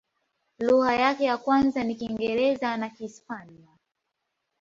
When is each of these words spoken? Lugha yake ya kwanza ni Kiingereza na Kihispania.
Lugha 0.59 0.95
yake 0.95 1.23
ya 1.23 1.37
kwanza 1.37 1.83
ni 1.83 1.95
Kiingereza 1.95 2.77
na 2.77 2.89
Kihispania. 2.89 3.77